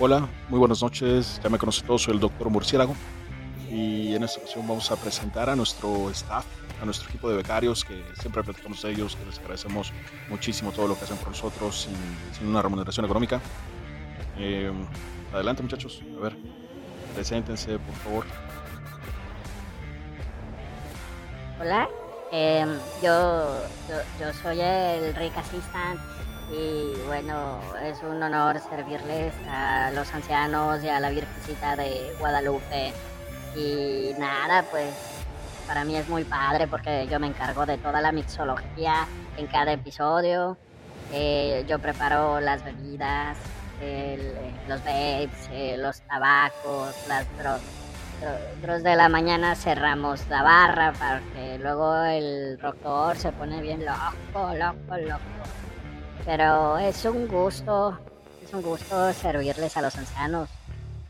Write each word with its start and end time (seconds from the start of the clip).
Hola, 0.00 0.28
muy 0.48 0.60
buenas 0.60 0.80
noches. 0.80 1.40
Ya 1.42 1.50
me 1.50 1.58
conoce 1.58 1.82
todos, 1.82 2.02
soy 2.02 2.14
el 2.14 2.20
doctor 2.20 2.48
Murciélago. 2.50 2.94
Y 3.68 4.14
en 4.14 4.22
esta 4.22 4.38
ocasión 4.38 4.68
vamos 4.68 4.88
a 4.92 4.96
presentar 4.96 5.50
a 5.50 5.56
nuestro 5.56 6.08
staff, 6.10 6.46
a 6.80 6.84
nuestro 6.84 7.08
equipo 7.08 7.28
de 7.28 7.38
becarios, 7.38 7.84
que 7.84 8.00
siempre 8.20 8.44
platicamos 8.44 8.80
de 8.80 8.92
ellos, 8.92 9.16
que 9.16 9.26
les 9.26 9.40
agradecemos 9.40 9.92
muchísimo 10.28 10.70
todo 10.70 10.86
lo 10.86 10.96
que 10.96 11.02
hacen 11.02 11.16
por 11.16 11.30
nosotros 11.30 11.82
sin, 11.82 11.96
sin 12.32 12.46
una 12.46 12.62
remuneración 12.62 13.06
económica. 13.06 13.40
Eh, 14.38 14.72
adelante, 15.34 15.64
muchachos. 15.64 16.00
A 16.16 16.22
ver, 16.22 16.36
preséntense, 17.16 17.76
por 17.80 17.94
favor. 17.96 18.24
Hola, 21.60 21.88
em, 22.30 22.68
yo, 23.02 23.64
yo, 23.88 23.96
yo 24.20 24.32
soy 24.32 24.60
el 24.60 25.12
Rick 25.16 25.36
Assistant 25.36 25.98
y 26.50 26.94
bueno, 27.06 27.60
es 27.82 28.02
un 28.02 28.22
honor 28.22 28.58
servirles 28.60 29.34
a 29.50 29.90
los 29.90 30.12
ancianos 30.14 30.82
y 30.82 30.88
a 30.88 30.98
la 31.00 31.10
Virgencita 31.10 31.76
de 31.76 32.14
Guadalupe. 32.18 32.92
Y 33.54 34.14
nada, 34.18 34.64
pues 34.70 34.94
para 35.66 35.84
mí 35.84 35.96
es 35.96 36.08
muy 36.08 36.24
padre 36.24 36.66
porque 36.66 37.06
yo 37.10 37.20
me 37.20 37.26
encargo 37.26 37.66
de 37.66 37.76
toda 37.76 38.00
la 38.00 38.12
mixología 38.12 39.06
en 39.36 39.46
cada 39.46 39.72
episodio. 39.72 40.56
Eh, 41.12 41.64
yo 41.68 41.78
preparo 41.78 42.40
las 42.40 42.64
bebidas, 42.64 43.36
los 44.66 44.78
vapes, 44.84 45.48
eh, 45.52 45.76
los 45.78 46.00
tabacos, 46.02 46.94
las 47.08 47.26
drogas. 47.36 47.60
Nosotros 48.20 48.82
de 48.82 48.96
la 48.96 49.08
mañana 49.08 49.54
cerramos 49.54 50.26
la 50.28 50.42
barra 50.42 50.92
para 50.92 51.20
que 51.34 51.58
luego 51.58 52.02
el 52.02 52.58
doctor 52.58 53.16
se 53.16 53.30
pone 53.30 53.62
bien 53.62 53.84
loco, 53.84 54.54
loco, 54.54 54.96
loco. 54.96 55.37
Pero 56.24 56.78
es 56.78 57.04
un 57.04 57.26
gusto, 57.28 57.98
es 58.44 58.52
un 58.52 58.62
gusto 58.62 59.12
servirles 59.12 59.76
a 59.76 59.82
los 59.82 59.96
ancianos. 59.96 60.48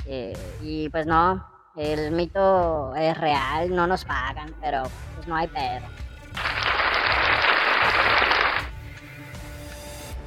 Eh, 0.06 0.36
y 0.62 0.88
pues 0.88 1.06
no, 1.06 1.44
el 1.76 2.12
mito 2.12 2.94
es 2.96 3.16
real, 3.18 3.74
no 3.74 3.86
nos 3.86 4.04
pagan, 4.04 4.54
pero 4.60 4.84
pues 5.14 5.28
no 5.28 5.36
hay 5.36 5.46
pedo. 5.48 5.86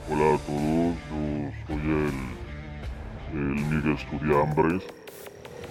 Hola 0.10 0.36
a 0.36 0.38
todos, 0.40 0.96
yo 1.10 1.52
soy 1.68 1.78
el, 1.78 2.14
el 3.34 3.40
Miguel 3.40 3.96
Estudiambres. 3.98 4.84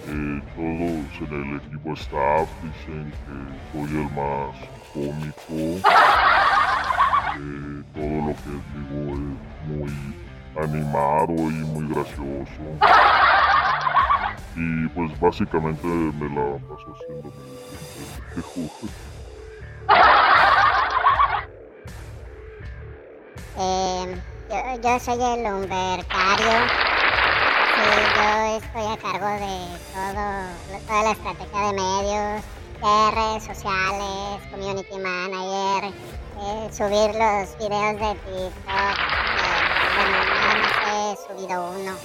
Eh, 0.07 0.41
todos 0.55 1.31
en 1.31 1.51
el 1.51 1.57
equipo 1.57 1.93
staff 1.93 2.49
dicen 2.63 3.11
que 3.11 3.35
soy 3.71 3.89
el 3.97 4.09
más 4.15 4.55
cómico. 4.93 5.89
Animado 10.71 11.33
y 11.33 11.63
muy 11.73 11.87
gracioso. 11.93 12.61
Y 14.55 14.87
pues 14.89 15.19
básicamente 15.19 15.87
me 15.87 16.29
la 16.29 16.57
paso 16.67 16.95
haciendo. 16.95 17.31
Eh, 23.57 24.21
yo, 24.49 24.81
yo 24.81 24.99
soy 24.99 25.21
el 25.21 25.43
lumbercario. 25.43 26.57
Sí, 27.75 27.87
yo 28.15 28.27
estoy 28.57 28.85
a 28.85 28.97
cargo 28.97 29.27
de 29.27 29.55
todo, 29.93 30.25
toda 30.87 31.03
la 31.03 31.11
estrategia 31.11 31.61
de 31.67 31.73
medios, 31.73 32.43
de 32.81 33.11
redes 33.11 33.43
sociales, 33.43 34.41
community 34.51 34.97
manager, 34.97 35.93
eh, 36.39 36.69
subir 36.71 37.09
los 37.15 37.57
videos 37.57 37.99
de 37.99 38.15
TikTok. 38.25 39.00
Subido 41.51 41.71
uno. 41.71 41.97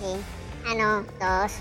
Sí. 0.00 0.24
Ah, 0.66 0.74
no, 0.74 1.02
dos. 1.18 1.52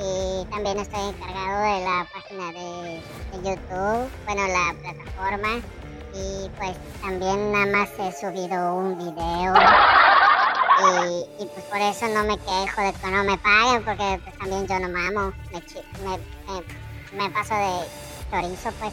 Y 0.00 0.44
también 0.50 0.78
estoy 0.78 1.00
encargado 1.08 1.62
de 1.62 1.84
la 1.84 2.06
página 2.12 2.52
de, 2.52 3.02
YouTube, 3.42 4.10
bueno, 4.26 4.46
la 4.48 4.74
plataforma 4.80 5.60
y 6.14 6.48
pues 6.56 6.76
también 7.02 7.52
nada 7.52 7.66
más 7.66 7.88
he 7.98 8.12
subido 8.12 8.74
un 8.74 8.96
video 8.96 9.54
y, 11.40 11.46
pues 11.46 11.64
por 11.66 11.80
eso 11.80 12.08
no 12.08 12.24
me 12.24 12.38
quejo 12.38 12.80
de 12.80 12.92
que 12.92 13.10
no 13.10 13.24
me 13.24 13.36
paguen 13.38 13.84
porque 13.84 14.20
pues 14.24 14.38
también 14.38 14.66
yo 14.66 14.78
no 14.78 14.88
mamo, 14.88 15.32
me, 15.52 15.60
me, 16.04 16.18
me- 16.18 17.24
me 17.24 17.30
paso 17.30 17.54
de 17.54 17.86
chorizo 18.30 18.70
pues, 18.78 18.92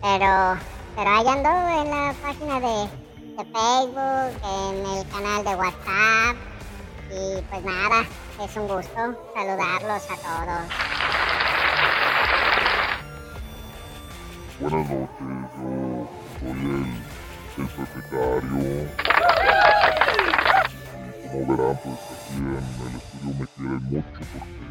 pero, 0.00 0.58
pero 0.96 1.10
ahí 1.10 1.26
ando 1.28 1.50
en 1.50 1.90
la 1.90 2.14
página 2.22 2.60
de 2.60 2.88
Facebook, 3.36 4.40
en 4.44 4.86
el 4.96 5.08
canal 5.08 5.44
de 5.44 5.54
WhatsApp 5.56 6.53
y 7.14 7.40
pues 7.42 7.64
nada, 7.64 8.04
es 8.42 8.56
un 8.56 8.66
gusto 8.66 9.16
saludarlos 9.34 10.10
a 10.10 10.16
todos. 10.16 10.64
Buenas 14.60 14.90
noches, 14.90 15.28
yo 15.56 16.08
soy 16.40 16.50
el, 16.50 16.86
el 17.58 17.68
propietario. 17.68 18.58
Y 21.04 21.28
como 21.28 21.56
verán, 21.56 21.78
pues 21.84 21.98
aquí 22.10 22.34
en 22.34 22.46
el 22.48 22.96
estudio 22.96 23.30
me 23.38 23.46
quieren 23.46 23.82
mucho 23.84 24.22
porque, 24.32 24.64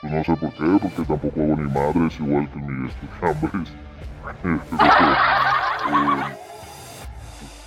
pues 0.00 0.12
no 0.12 0.20
sé 0.24 0.32
por 0.36 0.52
qué, 0.54 0.68
porque 0.82 1.02
tampoco 1.04 1.40
hago 1.40 1.56
ni 1.56 1.70
madres 1.70 2.20
igual 2.20 2.44
que 2.50 2.58
mi 2.58 2.88
estudiantes. 2.88 3.72
Eh, 4.44 4.58
pues, 4.68 4.82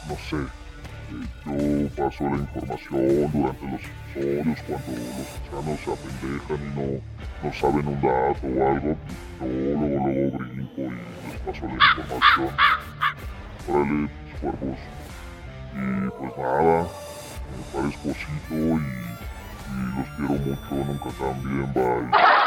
no 0.08 0.16
sé, 0.30 0.36
eh, 0.36 0.61
yo 1.12 1.90
paso 1.96 2.24
la 2.24 2.38
información 2.38 3.32
durante 3.32 3.66
los 3.66 3.82
episodios 3.82 4.60
cuando 4.68 4.92
los 4.92 5.28
ancianos 5.38 5.80
se 5.84 5.92
apendejan 5.92 6.60
y 6.62 6.70
no, 6.76 6.86
no 7.44 7.54
saben 7.54 7.88
un 7.88 8.02
dato 8.02 8.48
o 8.48 8.68
algo, 8.68 8.92
yo 9.40 9.46
luego 9.46 10.08
luego 10.08 10.38
brinco 10.38 10.82
y 10.82 10.84
les 11.28 11.40
paso 11.46 11.66
la 11.68 11.74
información. 11.74 12.52
Órale, 13.68 14.10
pues 14.10 14.42
cuervos. 14.42 14.80
Y 15.74 16.10
pues 16.10 16.32
nada, 16.38 16.88
me 17.52 17.62
parezco 17.74 18.10
osito 18.10 18.52
y, 18.52 18.56
y 18.58 19.84
los 19.98 20.08
quiero 20.16 20.34
mucho, 20.34 20.76
nunca 20.76 21.10
cambien, 21.20 21.74
bye. 21.74 22.42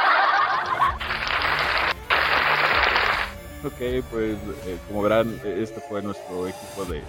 Ok, 3.64 4.04
pues 4.10 4.36
eh, 4.66 4.78
como 4.86 5.02
verán, 5.02 5.40
este 5.42 5.80
fue 5.88 6.02
nuestro 6.02 6.46
equipo 6.46 6.84
de 6.84 7.02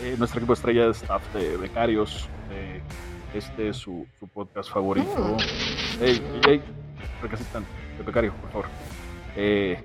eh, 0.00 0.16
nuestro 0.18 0.38
equipo 0.40 0.52
estrella 0.52 0.86
de 0.86 0.92
staff 0.92 1.22
de 1.34 1.56
becarios. 1.56 2.28
Eh, 2.50 2.80
este 3.34 3.68
es 3.68 3.76
su, 3.76 4.06
su 4.20 4.28
podcast 4.28 4.70
favorito. 4.70 5.36
Hey, 6.00 6.22
hey, 6.32 6.40
hey, 6.46 6.62
recasitan 7.22 7.64
de 7.96 8.04
becario, 8.04 8.32
por 8.34 8.50
favor. 8.50 8.66
Eh, 9.36 9.82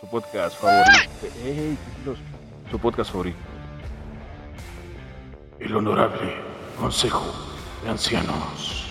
su 0.00 0.08
podcast 0.08 0.60
favorito. 0.60 1.10
Hey, 1.42 1.76
tranquilos. 1.84 2.18
Su 2.70 2.78
podcast 2.78 3.10
favorito. 3.10 3.38
El 5.58 5.76
honorable 5.76 6.34
Consejo 6.78 7.26
de 7.82 7.90
Ancianos. 7.90 8.86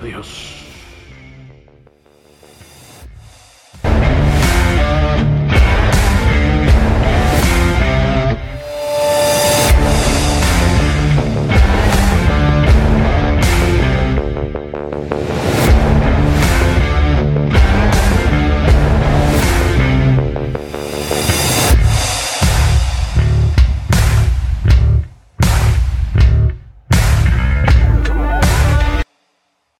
Adiós. 0.00 0.65